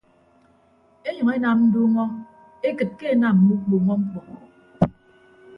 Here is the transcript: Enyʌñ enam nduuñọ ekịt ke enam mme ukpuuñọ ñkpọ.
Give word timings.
Enyʌñ 1.07 1.27
enam 1.37 1.57
nduuñọ 1.65 2.03
ekịt 2.67 2.91
ke 2.99 3.05
enam 3.13 3.35
mme 3.39 3.53
ukpuuñọ 3.55 3.93
ñkpọ. 4.01 4.19